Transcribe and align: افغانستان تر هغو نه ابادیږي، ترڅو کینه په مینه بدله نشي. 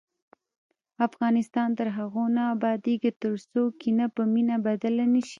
افغانستان 1.07 1.69
تر 1.79 1.87
هغو 1.97 2.23
نه 2.35 2.43
ابادیږي، 2.55 3.11
ترڅو 3.23 3.61
کینه 3.81 4.05
په 4.15 4.21
مینه 4.33 4.55
بدله 4.67 5.03
نشي. 5.13 5.29